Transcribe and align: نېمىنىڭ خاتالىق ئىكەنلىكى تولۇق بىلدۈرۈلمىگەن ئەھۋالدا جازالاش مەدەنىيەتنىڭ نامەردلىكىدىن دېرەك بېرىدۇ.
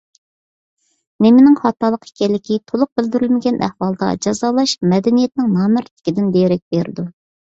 نېمىنىڭ 1.25 1.57
خاتالىق 1.65 2.07
ئىكەنلىكى 2.07 2.57
تولۇق 2.71 2.89
بىلدۈرۈلمىگەن 2.99 3.61
ئەھۋالدا 3.67 4.09
جازالاش 4.27 4.73
مەدەنىيەتنىڭ 4.95 5.51
نامەردلىكىدىن 5.59 6.33
دېرەك 6.39 6.65
بېرىدۇ. 6.77 7.07